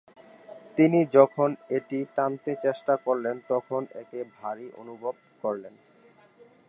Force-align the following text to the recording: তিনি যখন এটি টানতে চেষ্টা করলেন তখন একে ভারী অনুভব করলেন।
তিনি 0.77 0.99
যখন 1.17 1.49
এটি 1.77 1.99
টানতে 2.15 2.51
চেষ্টা 2.63 2.93
করলেন 3.05 3.35
তখন 3.49 3.81
একে 4.01 4.19
ভারী 4.35 4.67
অনুভব 4.81 5.13
করলেন। 5.43 5.73